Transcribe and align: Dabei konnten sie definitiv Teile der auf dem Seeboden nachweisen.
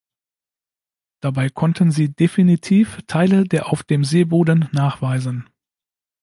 Dabei 1.19 1.49
konnten 1.49 1.91
sie 1.91 2.11
definitiv 2.11 3.03
Teile 3.05 3.43
der 3.43 3.67
auf 3.69 3.83
dem 3.83 4.03
Seeboden 4.03 4.67
nachweisen. 4.71 5.47